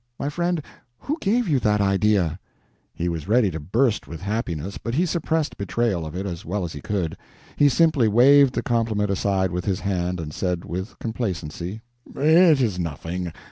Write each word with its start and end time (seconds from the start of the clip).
My 0.19 0.29
friend, 0.29 0.63
who 1.01 1.19
gave 1.21 1.47
you 1.47 1.59
that 1.59 1.79
idea?" 1.79 2.39
He 2.91 3.07
was 3.07 3.27
ready 3.27 3.51
to 3.51 3.59
burst 3.59 4.07
with 4.07 4.21
happiness, 4.21 4.79
but 4.79 4.95
he 4.95 5.05
suppressed 5.05 5.57
betrayal 5.59 6.07
of 6.07 6.15
it 6.15 6.25
as 6.25 6.43
well 6.43 6.63
as 6.63 6.73
he 6.73 6.81
could. 6.81 7.15
He 7.55 7.69
simply 7.69 8.07
waved 8.07 8.55
the 8.55 8.63
compliment 8.63 9.11
aside 9.11 9.51
with 9.51 9.65
his 9.65 9.81
hand 9.81 10.19
and 10.19 10.33
said, 10.33 10.65
with 10.65 10.97
complacency: 10.97 11.81
"It 12.15 12.61
is 12.61 12.79
nothing. 12.79 13.31